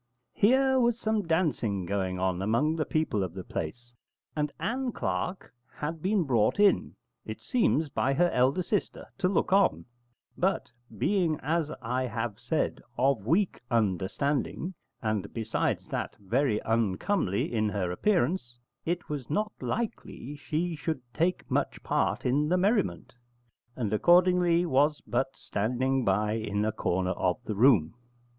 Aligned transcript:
Here 0.33 0.79
was 0.79 0.99
some 0.99 1.27
dancing 1.27 1.85
going 1.85 2.17
on 2.17 2.41
among 2.41 2.75
the 2.77 2.87
people 2.87 3.21
of 3.23 3.35
the 3.35 3.43
place, 3.43 3.93
and 4.35 4.51
Ann 4.59 4.91
Clark 4.91 5.53
had 5.75 6.01
been 6.01 6.23
brought 6.23 6.59
in, 6.59 6.95
it 7.23 7.39
seems, 7.39 7.87
by 7.87 8.11
her 8.15 8.31
elder 8.31 8.63
sister 8.63 9.07
to 9.19 9.27
look 9.27 9.53
on; 9.53 9.85
but 10.35 10.71
being, 10.97 11.39
as 11.43 11.69
I 11.83 12.07
have 12.07 12.39
said, 12.39 12.81
of 12.97 13.27
weak 13.27 13.59
understanding, 13.69 14.73
and, 15.03 15.31
besides 15.31 15.87
that, 15.89 16.15
very 16.19 16.59
uncomely 16.65 17.53
in 17.53 17.69
her 17.69 17.91
appearance, 17.91 18.57
it 18.83 19.07
was 19.07 19.29
not 19.29 19.51
likely 19.61 20.35
she 20.35 20.75
should 20.75 21.01
take 21.13 21.43
much 21.51 21.83
part 21.83 22.25
in 22.25 22.49
the 22.49 22.57
merriment; 22.57 23.13
and 23.75 23.93
accordingly 23.93 24.65
was 24.65 24.99
but 25.05 25.35
standing 25.35 26.03
by 26.03 26.31
in 26.33 26.65
a 26.65 26.71
corner 26.71 27.11
of 27.11 27.37
the 27.43 27.53
room. 27.53 27.93